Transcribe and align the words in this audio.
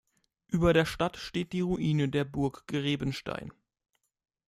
Über 0.47 0.73
der 0.73 0.85
Stadt 0.85 1.15
steht 1.15 1.53
die 1.53 1.61
Ruine 1.61 2.09
der 2.09 2.23
Burg 2.23 2.65
Grebenstein. 2.65 3.51